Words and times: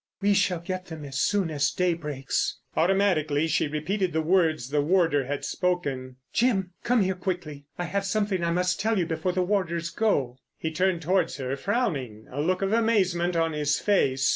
"We 0.19 0.33
shall 0.33 0.59
get 0.61 0.87
them 0.87 1.05
as 1.05 1.19
soon 1.19 1.51
as 1.51 1.69
day 1.69 1.93
breaks." 1.93 2.57
Automatically 2.75 3.45
she 3.47 3.67
repeated 3.67 4.13
the 4.13 4.21
words 4.23 4.71
the 4.71 4.81
warder 4.81 5.25
had 5.25 5.45
spoken. 5.45 6.15
"Jim, 6.33 6.71
come 6.83 7.03
here 7.03 7.13
quickly. 7.13 7.65
I 7.77 7.83
have 7.83 8.05
something 8.05 8.43
I 8.43 8.49
must 8.49 8.79
tell 8.79 8.97
you 8.97 9.05
before 9.05 9.33
the 9.33 9.43
warders 9.43 9.91
go." 9.91 10.39
He 10.57 10.71
turned 10.71 11.03
towards 11.03 11.37
her, 11.37 11.55
frowning, 11.55 12.25
a 12.31 12.41
look 12.41 12.63
of 12.63 12.73
amazement 12.73 13.35
on 13.35 13.53
his 13.53 13.77
face. 13.79 14.27